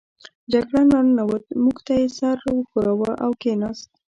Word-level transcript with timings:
جګړن 0.51 0.87
را 0.93 1.01
ننوت، 1.05 1.43
موږ 1.63 1.77
ته 1.85 1.93
یې 1.99 2.07
سر 2.17 2.37
و 2.53 2.57
ښوراوه 2.69 3.11
او 3.23 3.31
کېناست. 3.41 3.89